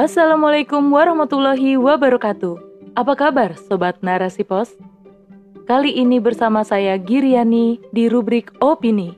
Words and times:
Assalamualaikum 0.00 0.96
warahmatullahi 0.96 1.76
wabarakatuh. 1.76 2.56
Apa 2.96 3.12
kabar 3.20 3.52
Sobat 3.68 4.00
Narasi 4.00 4.48
Pos? 4.48 4.72
Kali 5.68 5.92
ini 5.92 6.16
bersama 6.16 6.64
saya 6.64 6.96
Giriani 6.96 7.76
di 7.92 8.08
rubrik 8.08 8.48
Opini. 8.64 9.12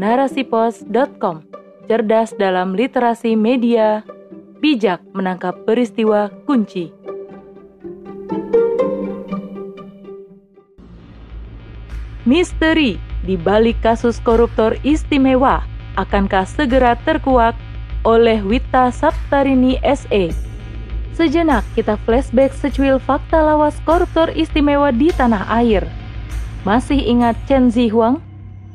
Narasipos.com 0.00 1.44
Cerdas 1.84 2.32
dalam 2.32 2.72
literasi 2.72 3.36
media, 3.36 4.00
bijak 4.64 5.04
menangkap 5.12 5.68
peristiwa 5.68 6.32
kunci. 6.48 6.88
Misteri 12.24 12.96
di 13.28 13.36
balik 13.36 13.76
kasus 13.84 14.16
koruptor 14.24 14.80
istimewa 14.80 15.60
akankah 16.00 16.48
segera 16.48 16.96
terkuak 17.04 17.52
oleh 18.04 18.40
Wita 18.40 18.88
Saptarini 18.88 19.76
SE. 19.84 20.32
Sejenak 21.12 21.66
kita 21.76 22.00
flashback 22.08 22.56
secuil 22.56 22.96
fakta 22.96 23.44
lawas 23.44 23.76
koruptor 23.84 24.32
istimewa 24.32 24.88
di 24.88 25.12
tanah 25.12 25.44
air. 25.60 25.84
Masih 26.64 26.96
ingat 26.96 27.36
Chen 27.44 27.68
Zihuang? 27.68 28.24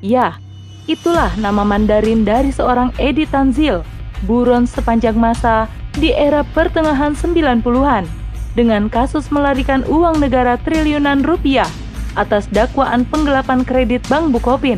Ya, 0.02 0.38
itulah 0.86 1.34
nama 1.42 1.66
Mandarin 1.66 2.22
dari 2.22 2.54
seorang 2.54 2.94
Edi 3.02 3.26
Tanzil, 3.26 3.82
buron 4.30 4.70
sepanjang 4.70 5.18
masa 5.18 5.66
di 5.98 6.14
era 6.14 6.46
pertengahan 6.54 7.18
90-an 7.18 8.06
dengan 8.54 8.92
kasus 8.92 9.34
melarikan 9.34 9.82
uang 9.90 10.22
negara 10.22 10.60
triliunan 10.62 11.26
rupiah 11.26 11.68
atas 12.14 12.46
dakwaan 12.54 13.04
penggelapan 13.10 13.66
kredit 13.66 14.06
Bank 14.06 14.30
Bukopin. 14.30 14.78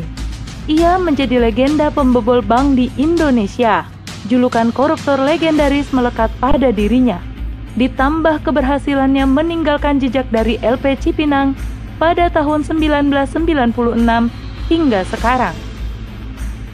Ia 0.68 1.00
menjadi 1.00 1.40
legenda 1.40 1.88
pembobol 1.88 2.44
bank 2.44 2.76
di 2.76 2.92
Indonesia 3.00 3.88
julukan 4.26 4.74
koruptor 4.74 5.22
legendaris 5.22 5.94
melekat 5.94 6.32
pada 6.42 6.74
dirinya. 6.74 7.22
Ditambah 7.78 8.42
keberhasilannya 8.42 9.22
meninggalkan 9.30 10.02
jejak 10.02 10.26
dari 10.34 10.58
LP 10.58 10.98
Cipinang 10.98 11.54
pada 12.02 12.26
tahun 12.26 12.66
1996 12.66 13.46
hingga 14.66 15.00
sekarang. 15.06 15.54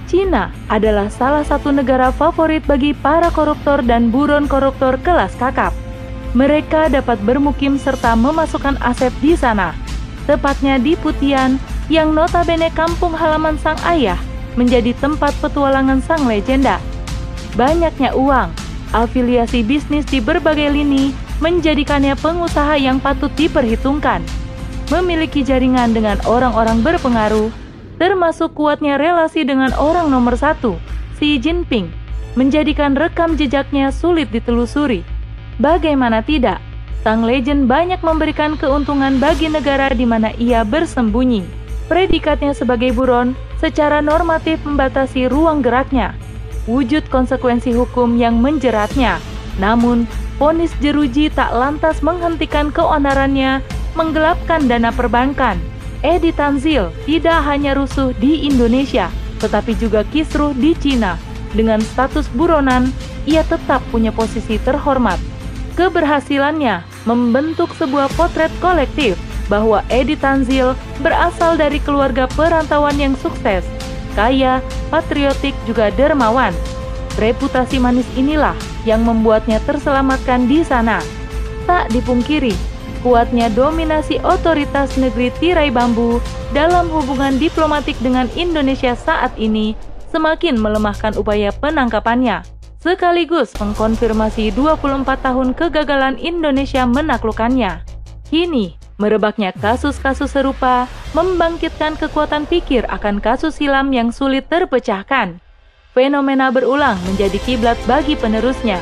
Cina 0.09 0.55
adalah 0.73 1.13
salah 1.13 1.45
satu 1.45 1.75
negara 1.75 2.09
favorit 2.09 2.65
bagi 2.65 2.97
para 2.97 3.29
koruptor 3.29 3.85
dan 3.85 4.09
buron 4.09 4.49
koruptor 4.49 4.97
kelas 5.05 5.37
kakap. 5.37 5.77
Mereka 6.33 6.89
dapat 6.89 7.21
bermukim 7.21 7.77
serta 7.77 8.17
memasukkan 8.17 8.81
aset 8.81 9.13
di 9.21 9.37
sana, 9.37 9.77
tepatnya 10.25 10.81
di 10.81 10.97
Putian 10.97 11.61
yang 11.93 12.17
notabene 12.17 12.73
kampung 12.73 13.13
halaman 13.13 13.61
sang 13.61 13.79
ayah 13.85 14.19
menjadi 14.57 14.97
tempat 14.99 15.35
petualangan 15.43 16.01
sang 16.01 16.25
legenda 16.25 16.81
banyaknya 17.55 18.15
uang, 18.15 18.51
afiliasi 18.95 19.67
bisnis 19.67 20.07
di 20.07 20.23
berbagai 20.23 20.71
lini 20.71 21.11
menjadikannya 21.43 22.15
pengusaha 22.19 22.79
yang 22.79 23.03
patut 23.03 23.31
diperhitungkan. 23.35 24.23
Memiliki 24.93 25.41
jaringan 25.41 25.97
dengan 25.97 26.21
orang-orang 26.29 26.85
berpengaruh, 26.85 27.49
termasuk 27.97 28.53
kuatnya 28.53 29.01
relasi 29.01 29.43
dengan 29.43 29.73
orang 29.81 30.13
nomor 30.13 30.37
satu, 30.37 30.77
Xi 31.19 31.41
Jinping, 31.41 31.89
menjadikan 32.37 32.93
rekam 32.95 33.35
jejaknya 33.35 33.89
sulit 33.89 34.29
ditelusuri. 34.31 35.03
Bagaimana 35.59 36.21
tidak, 36.21 36.59
sang 37.07 37.23
legend 37.23 37.71
banyak 37.71 38.03
memberikan 38.03 38.59
keuntungan 38.59 39.17
bagi 39.23 39.47
negara 39.49 39.95
di 39.95 40.05
mana 40.05 40.35
ia 40.37 40.67
bersembunyi. 40.67 41.47
Predikatnya 41.87 42.57
sebagai 42.57 42.97
buron 42.97 43.37
secara 43.61 44.01
normatif 44.01 44.61
membatasi 44.65 45.29
ruang 45.29 45.61
geraknya, 45.61 46.17
wujud 46.65 47.07
konsekuensi 47.13 47.73
hukum 47.77 48.17
yang 48.17 48.41
menjeratnya. 48.41 49.21
Namun, 49.61 50.09
ponis 50.37 50.75
jeruji 50.83 51.31
tak 51.31 51.55
lantas 51.55 52.03
menghentikan 52.03 52.75
keonarannya 52.75 53.63
menggelapkan 53.95 54.67
dana 54.67 54.91
perbankan. 54.91 55.61
Edi 56.05 56.35
Tanzil 56.37 56.93
tidak 57.09 57.41
hanya 57.49 57.73
rusuh 57.73 58.13
di 58.21 58.45
Indonesia, 58.45 59.09
tetapi 59.41 59.73
juga 59.79 60.05
kisruh 60.13 60.53
di 60.53 60.77
Cina. 60.77 61.17
Dengan 61.55 61.81
status 61.81 62.27
buronan, 62.35 62.91
ia 63.25 63.47
tetap 63.47 63.81
punya 63.89 64.13
posisi 64.13 64.61
terhormat. 64.61 65.17
Keberhasilannya 65.79 66.85
membentuk 67.09 67.73
sebuah 67.79 68.13
potret 68.19 68.53
kolektif 68.61 69.17
bahwa 69.49 69.81
Edi 69.89 70.17
Tanzil 70.17 70.77
berasal 71.01 71.57
dari 71.57 71.81
keluarga 71.81 72.29
perantauan 72.33 72.97
yang 72.97 73.15
sukses 73.19 73.65
kaya, 74.15 74.63
patriotik, 74.89 75.53
juga 75.69 75.91
dermawan. 75.93 76.55
Reputasi 77.15 77.79
manis 77.79 78.07
inilah 78.19 78.57
yang 78.89 79.03
membuatnya 79.07 79.63
terselamatkan 79.63 80.51
di 80.51 80.67
sana. 80.67 80.99
Tak 81.69 81.95
dipungkiri, 81.95 82.55
kuatnya 83.05 83.53
dominasi 83.53 84.19
otoritas 84.25 84.97
negeri 84.97 85.31
tirai 85.39 85.69
bambu 85.69 86.19
dalam 86.57 86.89
hubungan 86.89 87.37
diplomatik 87.37 87.95
dengan 88.01 88.27
Indonesia 88.33 88.97
saat 88.97 89.37
ini 89.37 89.77
semakin 90.09 90.59
melemahkan 90.59 91.19
upaya 91.19 91.51
penangkapannya, 91.51 92.47
sekaligus 92.79 93.51
mengkonfirmasi 93.59 94.55
24 94.55 95.07
tahun 95.21 95.49
kegagalan 95.59 96.17
Indonesia 96.23 96.87
menaklukkannya. 96.87 97.83
Kini, 98.29 98.79
Merebaknya 98.95 99.51
kasus-kasus 99.51 100.31
serupa 100.31 100.87
membangkitkan 101.19 101.99
kekuatan 101.99 102.47
pikir 102.47 102.87
akan 102.87 103.19
kasus 103.19 103.59
silam 103.59 103.91
yang 103.91 104.15
sulit 104.15 104.47
terpecahkan. 104.47 105.43
Fenomena 105.91 106.55
berulang 106.55 106.95
menjadi 107.03 107.39
kiblat 107.43 107.79
bagi 107.91 108.15
penerusnya. 108.15 108.79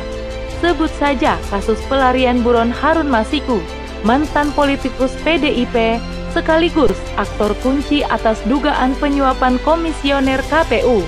Sebut 0.61 0.93
saja 1.01 1.41
kasus 1.49 1.81
pelarian 1.89 2.45
buron 2.45 2.69
Harun 2.69 3.09
Masiku, 3.09 3.57
mantan 4.05 4.53
politikus 4.53 5.17
PDIP, 5.25 5.97
sekaligus 6.37 6.97
aktor 7.17 7.57
kunci 7.65 8.05
atas 8.05 8.37
dugaan 8.45 8.93
penyuapan 9.01 9.57
komisioner 9.65 10.45
KPU. 10.53 11.01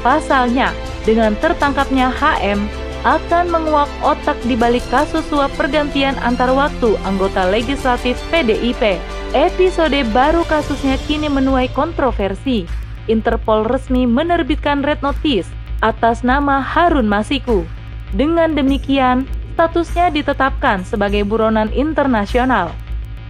Pasalnya, 0.00 0.72
dengan 1.04 1.36
tertangkapnya 1.36 2.08
HM, 2.16 2.64
akan 3.06 3.54
menguak 3.54 3.86
otak 4.02 4.34
di 4.42 4.58
balik 4.58 4.82
kasus 4.90 5.22
suap 5.30 5.54
pergantian 5.54 6.18
antar 6.18 6.50
waktu 6.50 6.98
anggota 7.06 7.46
legislatif 7.46 8.18
PDIP. 8.34 8.98
Episode 9.36 10.02
baru 10.10 10.42
kasusnya 10.48 10.98
kini 11.06 11.30
menuai 11.30 11.70
kontroversi. 11.70 12.66
Interpol 13.06 13.62
resmi 13.70 14.02
menerbitkan 14.02 14.82
red 14.82 14.98
notice 14.98 15.46
atas 15.78 16.26
nama 16.26 16.58
Harun 16.58 17.06
Masiku. 17.06 17.62
Dengan 18.10 18.58
demikian, 18.58 19.30
statusnya 19.54 20.10
ditetapkan 20.10 20.82
sebagai 20.82 21.22
buronan 21.22 21.70
internasional. 21.70 22.74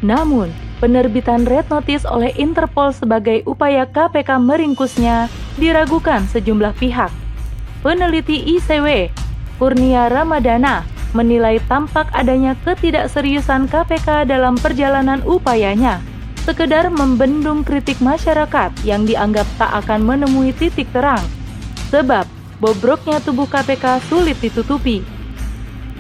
Namun, 0.01 0.49
penerbitan 0.81 1.45
red 1.45 1.69
notice 1.69 2.09
oleh 2.09 2.33
Interpol 2.41 2.95
sebagai 2.95 3.45
upaya 3.45 3.85
KPK 3.85 4.41
meringkusnya 4.41 5.29
diragukan 5.61 6.25
sejumlah 6.31 6.73
pihak. 6.79 7.13
Peneliti 7.83 8.59
ICW 8.59 9.28
Kurnia 9.59 10.07
Ramadana 10.07 10.87
menilai 11.19 11.59
tampak 11.67 12.07
adanya 12.15 12.55
ketidakseriusan 12.63 13.67
KPK 13.67 14.31
dalam 14.31 14.55
perjalanan 14.55 15.19
upayanya, 15.27 15.99
sekedar 16.47 16.87
membendung 16.95 17.67
kritik 17.67 17.99
masyarakat 17.99 18.71
yang 18.87 19.03
dianggap 19.03 19.51
tak 19.59 19.75
akan 19.83 20.07
menemui 20.07 20.55
titik 20.55 20.87
terang, 20.95 21.21
sebab 21.91 22.23
bobroknya 22.63 23.19
tubuh 23.19 23.51
KPK 23.51 23.99
sulit 24.07 24.39
ditutupi. 24.39 25.03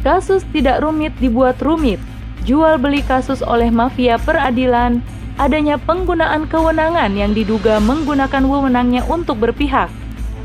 Kasus 0.07 0.47
tidak 0.55 0.87
rumit 0.87 1.11
dibuat 1.19 1.59
rumit, 1.59 1.99
jual 2.47 2.79
beli 2.79 3.03
kasus 3.03 3.43
oleh 3.43 3.75
mafia 3.75 4.23
peradilan, 4.23 5.03
adanya 5.35 5.83
penggunaan 5.83 6.47
kewenangan 6.47 7.11
yang 7.19 7.35
diduga 7.35 7.83
menggunakan 7.83 8.47
wewenangnya 8.47 9.03
untuk 9.11 9.43
berpihak, 9.43 9.91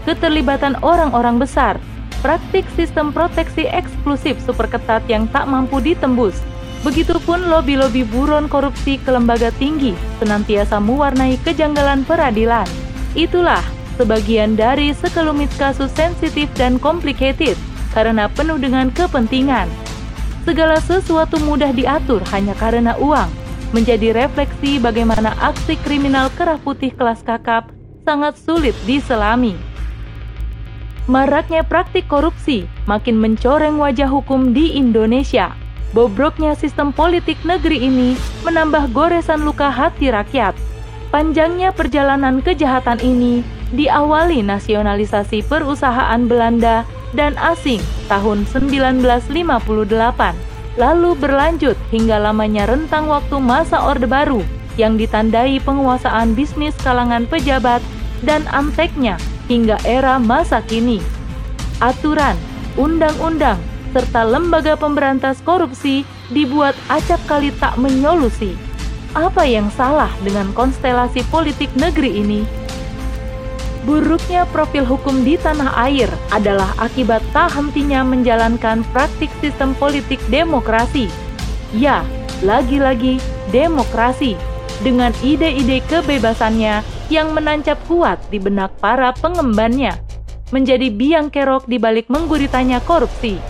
keterlibatan 0.10 0.82
orang-orang 0.82 1.38
besar, 1.38 1.78
praktik 2.24 2.64
sistem 2.80 3.12
proteksi 3.12 3.68
eksklusif 3.68 4.40
super 4.40 4.72
ketat 4.72 5.04
yang 5.12 5.28
tak 5.28 5.44
mampu 5.46 5.84
ditembus. 5.84 6.40
Begitupun 6.88 7.52
lobi-lobi 7.52 8.08
buron 8.08 8.48
korupsi 8.48 8.96
ke 9.00 9.12
lembaga 9.12 9.52
tinggi 9.60 9.92
senantiasa 10.24 10.80
mewarnai 10.80 11.36
kejanggalan 11.44 12.08
peradilan. 12.08 12.68
Itulah 13.14 13.62
sebagian 14.00 14.56
dari 14.56 14.96
sekelumit 14.96 15.52
kasus 15.60 15.92
sensitif 15.92 16.48
dan 16.56 16.80
complicated 16.80 17.60
karena 17.92 18.32
penuh 18.32 18.58
dengan 18.58 18.90
kepentingan. 18.90 19.68
Segala 20.44 20.80
sesuatu 20.84 21.40
mudah 21.40 21.72
diatur 21.72 22.20
hanya 22.36 22.52
karena 22.60 23.00
uang, 23.00 23.32
menjadi 23.72 24.12
refleksi 24.12 24.76
bagaimana 24.76 25.32
aksi 25.40 25.80
kriminal 25.88 26.28
kerah 26.36 26.60
putih 26.60 26.92
kelas 26.92 27.24
kakap 27.24 27.72
sangat 28.04 28.36
sulit 28.36 28.76
diselami. 28.84 29.73
Maraknya 31.04 31.68
praktik 31.68 32.08
korupsi 32.08 32.64
makin 32.88 33.20
mencoreng 33.20 33.76
wajah 33.76 34.08
hukum 34.08 34.56
di 34.56 34.72
Indonesia. 34.80 35.52
Bobroknya 35.92 36.56
sistem 36.56 36.96
politik 36.96 37.36
negeri 37.44 37.92
ini 37.92 38.16
menambah 38.48 38.88
goresan 38.96 39.44
luka 39.44 39.68
hati 39.68 40.16
rakyat. 40.16 40.56
Panjangnya 41.12 41.76
perjalanan 41.76 42.40
kejahatan 42.40 43.04
ini 43.04 43.44
diawali 43.76 44.48
nasionalisasi 44.48 45.44
perusahaan 45.44 46.24
Belanda 46.24 46.88
dan 47.12 47.36
asing 47.36 47.84
tahun 48.08 48.48
1958, 48.48 49.28
lalu 50.80 51.12
berlanjut 51.20 51.76
hingga 51.92 52.16
lamanya 52.16 52.64
rentang 52.64 53.12
waktu 53.12 53.44
masa 53.44 53.84
Orde 53.84 54.08
Baru 54.08 54.40
yang 54.80 54.96
ditandai 54.96 55.60
penguasaan 55.68 56.32
bisnis 56.34 56.74
kalangan 56.80 57.28
pejabat 57.28 57.84
dan 58.24 58.48
anteknya 58.50 59.20
hingga 59.54 59.78
era 59.86 60.18
masa 60.18 60.66
kini. 60.66 60.98
Aturan, 61.78 62.34
undang-undang, 62.74 63.62
serta 63.94 64.26
lembaga 64.26 64.74
pemberantas 64.74 65.38
korupsi 65.46 66.02
dibuat 66.34 66.74
acap 66.90 67.22
kali 67.30 67.54
tak 67.62 67.78
menyolusi. 67.78 68.58
Apa 69.14 69.46
yang 69.46 69.70
salah 69.78 70.10
dengan 70.26 70.50
konstelasi 70.58 71.22
politik 71.30 71.70
negeri 71.78 72.18
ini? 72.18 72.42
Buruknya 73.86 74.50
profil 74.50 74.88
hukum 74.90 75.22
di 75.22 75.38
tanah 75.38 75.76
air 75.86 76.10
adalah 76.34 76.74
akibat 76.82 77.22
tak 77.30 77.54
hentinya 77.54 78.02
menjalankan 78.02 78.82
praktik 78.90 79.30
sistem 79.38 79.78
politik 79.78 80.18
demokrasi. 80.34 81.12
Ya, 81.76 82.02
lagi-lagi 82.42 83.22
demokrasi 83.54 84.34
dengan 84.82 85.12
ide-ide 85.22 85.84
kebebasannya 85.86 86.82
yang 87.12 87.36
menancap 87.36 87.80
kuat 87.90 88.20
di 88.32 88.40
benak 88.40 88.72
para 88.80 89.12
pengembannya, 89.18 89.98
menjadi 90.54 90.88
biang 90.94 91.34
kerok 91.34 91.66
di 91.66 91.82
balik 91.82 92.08
mengguritanya 92.08 92.80
korupsi. 92.86 93.42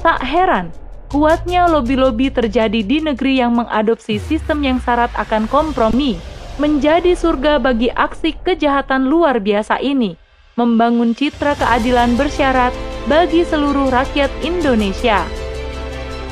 Tak 0.00 0.24
heran, 0.24 0.72
kuatnya 1.12 1.68
lobi-lobi 1.68 2.32
terjadi 2.32 2.80
di 2.80 2.98
negeri 3.04 3.42
yang 3.42 3.58
mengadopsi 3.58 4.16
sistem 4.16 4.64
yang 4.64 4.78
syarat 4.80 5.12
akan 5.14 5.44
kompromi, 5.50 6.16
menjadi 6.58 7.14
surga 7.14 7.62
bagi 7.62 7.92
aksi 7.94 8.34
kejahatan 8.42 9.06
luar 9.06 9.38
biasa 9.38 9.78
ini, 9.78 10.18
membangun 10.58 11.14
citra 11.14 11.54
keadilan 11.54 12.18
bersyarat 12.18 12.74
bagi 13.06 13.46
seluruh 13.46 13.88
rakyat 13.94 14.28
Indonesia. 14.42 15.22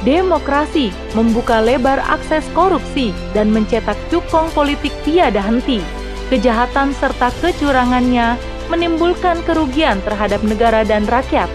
Demokrasi 0.04 0.92
membuka 1.16 1.58
lebar 1.64 1.98
akses 2.04 2.44
korupsi 2.52 3.16
dan 3.32 3.48
mencetak 3.48 3.96
cukong 4.12 4.52
politik 4.52 4.92
tiada 5.02 5.40
henti. 5.40 5.80
Kejahatan 6.26 6.90
serta 6.90 7.30
kecurangannya 7.38 8.34
menimbulkan 8.66 9.38
kerugian 9.46 10.02
terhadap 10.02 10.42
negara 10.42 10.82
dan 10.82 11.06
rakyat. 11.06 11.46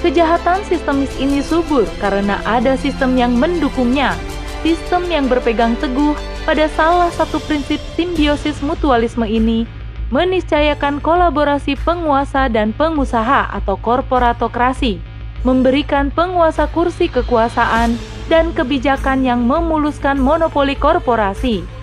Kejahatan 0.00 0.64
sistemis 0.64 1.12
ini 1.20 1.44
subur 1.44 1.84
karena 2.00 2.40
ada 2.48 2.78
sistem 2.78 3.18
yang 3.18 3.36
mendukungnya, 3.36 4.16
sistem 4.64 5.04
yang 5.12 5.28
berpegang 5.28 5.76
teguh 5.76 6.16
pada 6.48 6.70
salah 6.72 7.12
satu 7.12 7.36
prinsip 7.44 7.82
simbiosis 7.98 8.64
mutualisme 8.64 9.28
ini 9.28 9.68
meniscayakan 10.08 11.04
kolaborasi 11.04 11.76
penguasa 11.84 12.48
dan 12.48 12.72
pengusaha 12.72 13.52
atau 13.52 13.76
korporatokrasi, 13.76 14.96
memberikan 15.44 16.08
penguasa 16.08 16.64
kursi 16.72 17.12
kekuasaan 17.12 17.92
dan 18.32 18.56
kebijakan 18.56 19.20
yang 19.20 19.44
memuluskan 19.44 20.16
monopoli 20.16 20.72
korporasi. 20.76 21.77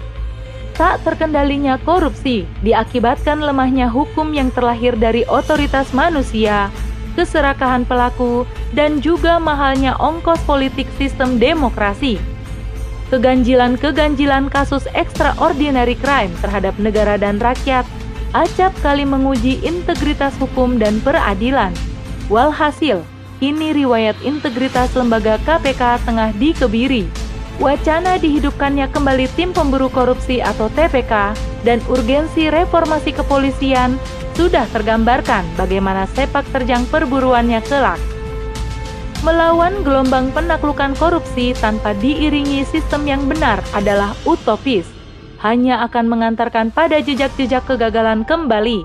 Tak 0.75 1.07
terkendalinya 1.07 1.79
korupsi 1.79 2.43
diakibatkan 2.59 3.39
lemahnya 3.39 3.87
hukum 3.87 4.35
yang 4.35 4.51
terlahir 4.51 4.95
dari 4.99 5.23
otoritas 5.23 5.95
manusia, 5.95 6.67
keserakahan 7.15 7.87
pelaku, 7.87 8.43
dan 8.75 8.99
juga 8.99 9.39
mahalnya 9.39 9.95
ongkos 9.95 10.43
politik 10.43 10.87
sistem 10.99 11.39
demokrasi 11.39 12.19
keganjilan-keganjilan 13.13 14.49
kasus 14.49 14.89
extraordinary 14.97 15.93
crime 15.97 16.33
terhadap 16.41 16.73
negara 16.81 17.15
dan 17.21 17.37
rakyat 17.37 17.85
acap 18.33 18.73
kali 18.81 19.05
menguji 19.05 19.61
integritas 19.63 20.35
hukum 20.41 20.75
dan 20.81 20.99
peradilan. 20.99 21.71
Walhasil, 22.27 23.05
kini 23.39 23.71
riwayat 23.71 24.17
integritas 24.25 24.91
lembaga 24.97 25.37
KPK 25.45 26.03
tengah 26.03 26.33
dikebiri. 26.35 27.05
Wacana 27.55 28.19
dihidupkannya 28.19 28.91
kembali 28.91 29.31
tim 29.39 29.55
pemburu 29.55 29.87
korupsi 29.87 30.43
atau 30.43 30.67
TPK 30.75 31.31
dan 31.63 31.79
urgensi 31.87 32.51
reformasi 32.51 33.15
kepolisian 33.15 33.95
sudah 34.35 34.67
tergambarkan 34.75 35.47
bagaimana 35.55 36.03
sepak 36.11 36.43
terjang 36.51 36.83
perburuannya 36.91 37.63
kelak. 37.63 37.97
Melawan 39.23 39.81
gelombang 39.87 40.35
penaklukan 40.35 40.93
korupsi 40.99 41.55
tanpa 41.55 41.95
diiringi 41.97 42.67
sistem 42.67 43.07
yang 43.07 43.23
benar 43.25 43.63
adalah 43.71 44.11
utopis, 44.27 44.85
hanya 45.39 45.81
akan 45.87 46.11
mengantarkan 46.11 46.69
pada 46.75 46.99
jejak-jejak 46.99 47.63
kegagalan 47.63 48.27
kembali. 48.27 48.83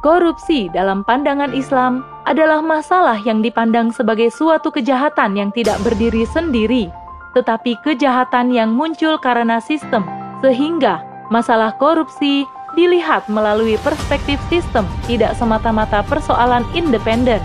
Korupsi 0.00 0.72
dalam 0.72 1.04
pandangan 1.04 1.52
Islam 1.52 2.02
adalah 2.24 2.64
masalah 2.64 3.20
yang 3.22 3.44
dipandang 3.44 3.92
sebagai 3.92 4.32
suatu 4.32 4.72
kejahatan 4.72 5.36
yang 5.36 5.50
tidak 5.52 5.76
berdiri 5.84 6.24
sendiri, 6.26 6.90
tetapi 7.36 7.80
kejahatan 7.84 8.52
yang 8.54 8.72
muncul 8.72 9.16
karena 9.20 9.60
sistem, 9.60 10.04
sehingga 10.40 11.04
masalah 11.28 11.74
korupsi 11.76 12.48
dilihat 12.76 13.26
melalui 13.26 13.76
perspektif 13.80 14.38
sistem, 14.48 14.86
tidak 15.08 15.34
semata-mata 15.36 16.04
persoalan 16.06 16.62
independen 16.72 17.40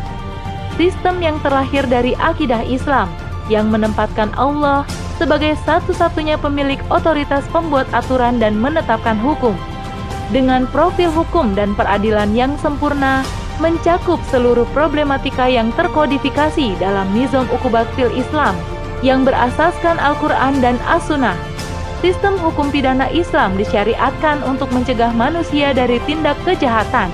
sistem 0.76 1.22
yang 1.22 1.38
terlahir 1.46 1.86
dari 1.86 2.18
akidah 2.18 2.66
Islam 2.66 3.10
yang 3.52 3.70
menempatkan 3.70 4.32
Allah 4.40 4.88
sebagai 5.22 5.54
satu-satunya 5.62 6.42
pemilik 6.42 6.80
otoritas 6.90 7.46
pembuat 7.54 7.86
aturan 7.94 8.42
dan 8.42 8.58
menetapkan 8.58 9.20
hukum. 9.22 9.54
Dengan 10.34 10.66
profil 10.72 11.14
hukum 11.14 11.54
dan 11.54 11.78
peradilan 11.78 12.34
yang 12.34 12.58
sempurna, 12.58 13.22
mencakup 13.62 14.18
seluruh 14.34 14.66
problematika 14.74 15.46
yang 15.46 15.70
terkodifikasi 15.78 16.74
dalam 16.82 17.06
nizam 17.14 17.46
ukubat 17.54 17.86
fil 17.94 18.10
Islam 18.18 18.58
yang 19.04 19.28
berasaskan 19.28 20.00
Al-Quran 20.00 20.64
dan 20.64 20.80
As-Sunnah. 20.88 21.36
Sistem 22.00 22.40
hukum 22.40 22.72
pidana 22.72 23.12
Islam 23.12 23.60
disyariatkan 23.60 24.42
untuk 24.48 24.72
mencegah 24.72 25.12
manusia 25.12 25.76
dari 25.76 26.00
tindak 26.04 26.36
kejahatan, 26.48 27.12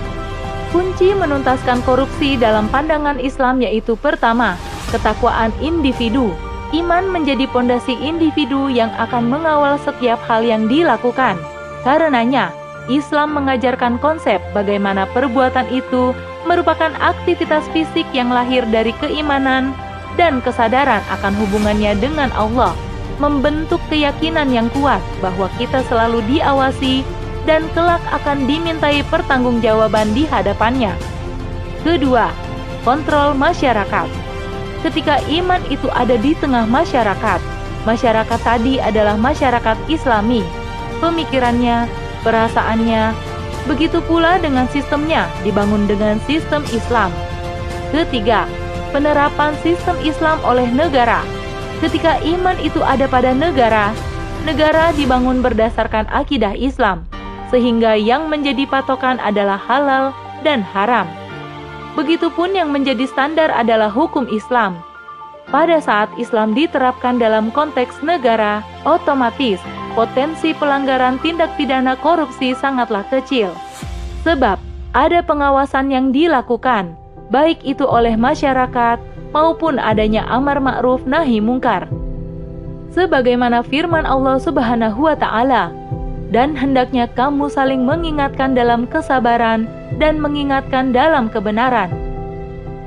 Kunci 0.69 1.17
menuntaskan 1.17 1.81
korupsi 1.81 2.37
dalam 2.37 2.69
pandangan 2.69 3.17
Islam 3.17 3.57
yaitu 3.57 3.97
pertama, 3.97 4.53
ketakwaan 4.93 5.49
individu. 5.65 6.29
Iman 6.69 7.09
menjadi 7.09 7.49
pondasi 7.49 7.97
individu 7.97 8.69
yang 8.69 8.93
akan 9.01 9.33
mengawal 9.33 9.81
setiap 9.81 10.21
hal 10.29 10.45
yang 10.45 10.69
dilakukan. 10.69 11.41
Karenanya, 11.81 12.53
Islam 12.85 13.33
mengajarkan 13.33 13.97
konsep 13.97 14.37
bagaimana 14.53 15.09
perbuatan 15.09 15.65
itu 15.73 16.13
merupakan 16.45 16.93
aktivitas 17.01 17.65
fisik 17.73 18.05
yang 18.13 18.29
lahir 18.29 18.61
dari 18.69 18.93
keimanan 19.01 19.73
dan 20.19 20.43
kesadaran 20.43 20.99
akan 21.07 21.31
hubungannya 21.39 21.95
dengan 21.95 22.27
Allah, 22.35 22.75
membentuk 23.23 23.79
keyakinan 23.87 24.51
yang 24.51 24.67
kuat 24.75 24.99
bahwa 25.23 25.47
kita 25.55 25.79
selalu 25.87 26.19
diawasi 26.27 27.07
dan 27.47 27.63
kelak 27.71 28.03
akan 28.11 28.43
dimintai 28.43 28.99
pertanggungjawaban 29.07 30.11
di 30.11 30.27
hadapannya. 30.27 30.91
Kedua, 31.87 32.27
kontrol 32.83 33.31
masyarakat. 33.39 34.11
Ketika 34.83 35.23
iman 35.31 35.63
itu 35.71 35.87
ada 35.95 36.19
di 36.19 36.35
tengah 36.35 36.67
masyarakat, 36.67 37.39
masyarakat 37.87 38.39
tadi 38.43 38.83
adalah 38.83 39.15
masyarakat 39.15 39.79
Islami. 39.87 40.43
Pemikirannya, 40.99 41.87
perasaannya, 42.27 43.15
begitu 43.71 44.03
pula 44.03 44.35
dengan 44.39 44.67
sistemnya 44.67 45.31
dibangun 45.47 45.87
dengan 45.87 46.19
sistem 46.27 46.63
Islam. 46.75 47.11
Ketiga, 47.95 48.47
penerapan 48.91 49.53
sistem 49.61 49.95
Islam 50.01 50.37
oleh 50.45 50.67
negara. 50.69 51.21
Ketika 51.79 52.19
iman 52.23 52.57
itu 52.59 52.83
ada 52.83 53.07
pada 53.07 53.31
negara, 53.31 53.95
negara 54.43 54.91
dibangun 54.93 55.39
berdasarkan 55.39 56.09
akidah 56.11 56.51
Islam 56.53 57.07
sehingga 57.49 57.97
yang 57.97 58.29
menjadi 58.29 58.69
patokan 58.69 59.17
adalah 59.21 59.57
halal 59.57 60.13
dan 60.45 60.61
haram. 60.61 61.09
Begitupun 61.97 62.53
yang 62.53 62.69
menjadi 62.69 63.09
standar 63.09 63.49
adalah 63.51 63.89
hukum 63.89 64.29
Islam. 64.29 64.77
Pada 65.49 65.81
saat 65.81 66.13
Islam 66.21 66.53
diterapkan 66.53 67.17
dalam 67.17 67.49
konteks 67.49 68.05
negara, 68.05 68.61
otomatis 68.85 69.57
potensi 69.97 70.53
pelanggaran 70.53 71.17
tindak 71.25 71.49
pidana 71.57 71.97
korupsi 71.97 72.53
sangatlah 72.53 73.01
kecil. 73.09 73.49
Sebab 74.21 74.61
ada 74.93 75.19
pengawasan 75.25 75.89
yang 75.89 76.13
dilakukan, 76.13 76.93
baik 77.29 77.61
itu 77.65 77.85
oleh 77.85 78.17
masyarakat 78.17 78.97
maupun 79.33 79.77
adanya 79.77 80.25
amar 80.29 80.57
ma'ruf 80.57 81.05
nahi 81.05 81.37
mungkar. 81.41 81.89
Sebagaimana 82.93 83.61
firman 83.61 84.03
Allah 84.05 84.41
Subhanahu 84.41 85.05
wa 85.05 85.13
taala, 85.13 85.69
dan 86.29 86.53
hendaknya 86.53 87.09
kamu 87.13 87.49
saling 87.49 87.85
mengingatkan 87.85 88.53
dalam 88.53 88.85
kesabaran 88.89 89.65
dan 89.97 90.17
mengingatkan 90.21 90.93
dalam 90.93 91.29
kebenaran. 91.29 91.89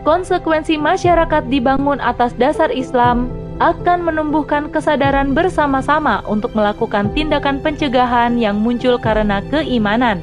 Konsekuensi 0.03 0.79
masyarakat 0.79 1.47
dibangun 1.47 2.03
atas 2.03 2.35
dasar 2.35 2.75
Islam 2.75 3.31
akan 3.63 4.03
menumbuhkan 4.03 4.67
kesadaran 4.75 5.39
bersama-sama 5.39 6.27
untuk 6.27 6.51
melakukan 6.59 7.07
tindakan 7.15 7.63
pencegahan 7.63 8.35
yang 8.35 8.59
muncul 8.59 8.99
karena 8.99 9.39
keimanan. 9.55 10.19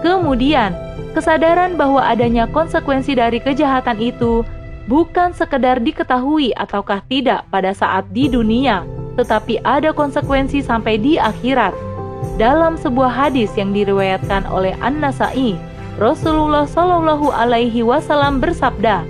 Kemudian, 0.00 0.72
Kesadaran 1.10 1.74
bahwa 1.74 2.06
adanya 2.06 2.46
konsekuensi 2.46 3.18
dari 3.18 3.42
kejahatan 3.42 3.98
itu 3.98 4.46
bukan 4.86 5.34
sekedar 5.34 5.82
diketahui 5.82 6.54
ataukah 6.54 7.02
tidak 7.10 7.42
pada 7.50 7.74
saat 7.74 8.06
di 8.14 8.30
dunia, 8.30 8.86
tetapi 9.18 9.58
ada 9.66 9.90
konsekuensi 9.90 10.62
sampai 10.62 11.02
di 11.02 11.18
akhirat. 11.18 11.74
Dalam 12.38 12.78
sebuah 12.78 13.10
hadis 13.10 13.50
yang 13.58 13.74
diriwayatkan 13.74 14.46
oleh 14.48 14.72
An-Nasai, 14.78 15.58
Rasulullah 15.98 16.64
Shallallahu 16.64 17.34
alaihi 17.34 17.82
wasallam 17.82 18.38
bersabda, 18.38 19.02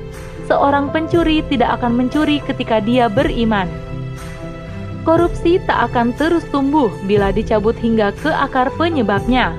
"Seorang 0.48 0.88
pencuri 0.90 1.44
tidak 1.52 1.78
akan 1.78 2.00
mencuri 2.00 2.40
ketika 2.42 2.80
dia 2.80 3.06
beriman." 3.12 3.68
Korupsi 5.04 5.60
tak 5.68 5.92
akan 5.92 6.12
terus 6.16 6.44
tumbuh 6.48 6.88
bila 7.04 7.32
dicabut 7.32 7.76
hingga 7.76 8.12
ke 8.20 8.32
akar 8.32 8.72
penyebabnya. 8.76 9.52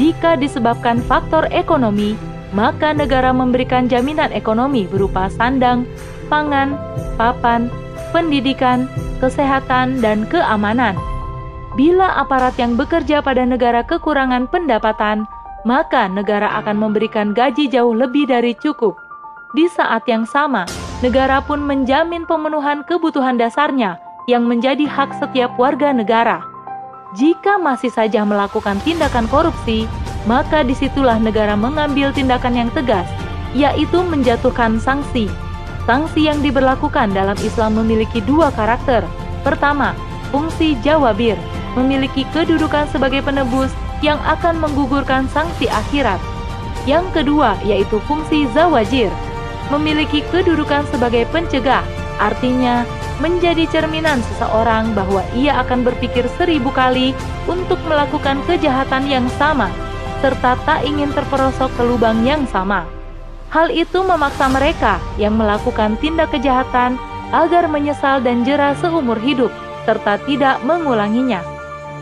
Jika 0.00 0.40
disebabkan 0.40 1.04
faktor 1.04 1.44
ekonomi, 1.52 2.16
maka 2.56 2.96
negara 2.96 3.36
memberikan 3.36 3.84
jaminan 3.84 4.32
ekonomi 4.32 4.88
berupa 4.88 5.28
sandang, 5.28 5.84
pangan, 6.32 6.72
papan, 7.20 7.68
pendidikan, 8.08 8.88
kesehatan, 9.20 10.00
dan 10.00 10.24
keamanan. 10.32 10.96
Bila 11.76 12.16
aparat 12.16 12.56
yang 12.56 12.80
bekerja 12.80 13.20
pada 13.20 13.44
negara 13.44 13.84
kekurangan 13.84 14.48
pendapatan, 14.48 15.28
maka 15.68 16.08
negara 16.08 16.48
akan 16.64 16.80
memberikan 16.80 17.36
gaji 17.36 17.68
jauh 17.68 17.92
lebih 17.92 18.24
dari 18.24 18.56
cukup. 18.56 18.96
Di 19.52 19.68
saat 19.68 20.08
yang 20.08 20.24
sama, 20.24 20.64
negara 21.04 21.44
pun 21.44 21.60
menjamin 21.60 22.24
pemenuhan 22.24 22.88
kebutuhan 22.88 23.36
dasarnya 23.36 24.00
yang 24.32 24.48
menjadi 24.48 24.88
hak 24.88 25.12
setiap 25.20 25.52
warga 25.60 25.92
negara. 25.92 26.49
Jika 27.10 27.58
masih 27.58 27.90
saja 27.90 28.22
melakukan 28.22 28.78
tindakan 28.86 29.26
korupsi, 29.26 29.90
maka 30.30 30.62
di 30.62 30.78
situlah 30.78 31.18
negara 31.18 31.58
mengambil 31.58 32.14
tindakan 32.14 32.54
yang 32.54 32.70
tegas, 32.70 33.08
yaitu 33.50 33.98
menjatuhkan 34.06 34.78
sanksi. 34.78 35.26
Sanksi 35.90 36.30
yang 36.30 36.38
diberlakukan 36.38 37.10
dalam 37.10 37.34
Islam 37.42 37.82
memiliki 37.82 38.22
dua 38.22 38.54
karakter. 38.54 39.02
Pertama, 39.42 39.90
fungsi 40.30 40.78
jawabir, 40.86 41.34
memiliki 41.74 42.22
kedudukan 42.30 42.86
sebagai 42.94 43.26
penebus 43.26 43.74
yang 44.06 44.22
akan 44.22 44.62
menggugurkan 44.62 45.26
sanksi 45.34 45.66
akhirat. 45.66 46.22
Yang 46.86 47.10
kedua, 47.10 47.58
yaitu 47.66 47.98
fungsi 48.06 48.46
zawajir, 48.54 49.10
memiliki 49.74 50.22
kedudukan 50.30 50.86
sebagai 50.94 51.26
pencegah, 51.34 51.82
artinya 52.22 52.86
menjadi 53.20 53.68
cerminan 53.68 54.24
seseorang 54.32 54.96
bahwa 54.96 55.20
ia 55.36 55.60
akan 55.60 55.84
berpikir 55.84 56.24
seribu 56.40 56.72
kali 56.72 57.12
untuk 57.44 57.78
melakukan 57.86 58.40
kejahatan 58.48 59.06
yang 59.06 59.28
sama, 59.36 59.68
serta 60.24 60.56
tak 60.64 60.82
ingin 60.88 61.12
terperosok 61.12 61.68
ke 61.76 61.82
lubang 61.84 62.24
yang 62.24 62.48
sama. 62.48 62.88
Hal 63.52 63.68
itu 63.68 64.00
memaksa 64.00 64.48
mereka 64.48 64.96
yang 65.20 65.36
melakukan 65.36 65.98
tindak 65.98 66.32
kejahatan 66.32 66.96
agar 67.30 67.66
menyesal 67.66 68.22
dan 68.22 68.42
jera 68.42 68.74
seumur 68.78 69.18
hidup, 69.18 69.50
serta 69.84 70.18
tidak 70.24 70.62
mengulanginya. 70.62 71.42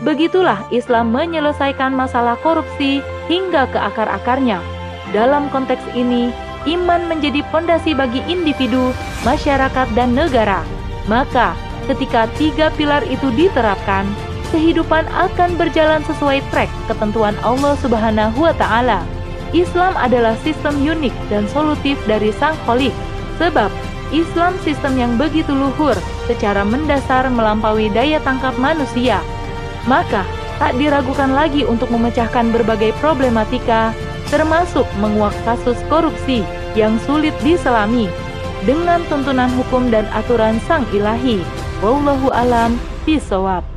Begitulah 0.05 0.63
Islam 0.71 1.11
menyelesaikan 1.11 1.91
masalah 1.91 2.39
korupsi 2.39 3.03
hingga 3.27 3.67
ke 3.67 3.75
akar-akarnya. 3.75 4.63
Dalam 5.11 5.49
konteks 5.49 5.83
ini, 5.97 6.31
iman 6.69 7.09
menjadi 7.09 7.43
pondasi 7.49 7.97
bagi 7.97 8.23
individu, 8.29 8.93
masyarakat, 9.25 9.87
dan 9.97 10.13
negara. 10.15 10.78
Maka, 11.07 11.55
ketika 11.87 12.27
tiga 12.35 12.73
pilar 12.75 13.05
itu 13.07 13.31
diterapkan, 13.33 14.09
kehidupan 14.49 15.05
akan 15.13 15.55
berjalan 15.55 16.01
sesuai 16.05 16.41
trek 16.49 16.69
ketentuan 16.89 17.37
Allah 17.45 17.77
Subhanahu 17.79 18.49
wa 18.49 18.53
taala. 18.57 19.05
Islam 19.49 19.97
adalah 19.97 20.37
sistem 20.45 20.77
unik 20.77 21.13
dan 21.33 21.49
solutif 21.49 21.97
dari 22.05 22.29
Sang 22.37 22.53
Kholik, 22.65 22.93
sebab 23.41 23.69
Islam 24.09 24.57
sistem 24.65 24.97
yang 24.97 25.13
begitu 25.17 25.53
luhur 25.53 25.97
secara 26.25 26.65
mendasar 26.65 27.29
melampaui 27.29 27.89
daya 27.93 28.21
tangkap 28.21 28.53
manusia. 28.57 29.21
Maka, 29.85 30.25
tak 30.61 30.77
diragukan 30.77 31.33
lagi 31.33 31.65
untuk 31.65 31.89
memecahkan 31.89 32.53
berbagai 32.53 32.93
problematika, 33.01 33.93
termasuk 34.29 34.85
menguak 35.01 35.33
kasus 35.45 35.77
korupsi 35.89 36.45
yang 36.77 37.01
sulit 37.05 37.33
diselami 37.41 38.05
dengan 38.65 39.05
tuntunan 39.05 39.53
hukum 39.53 39.93
dan 39.93 40.09
aturan 40.09 40.57
sang 40.65 40.83
ilahi. 40.89 41.45
Wallahu 41.85 42.33
alam 42.33 42.81
bisawab. 43.05 43.68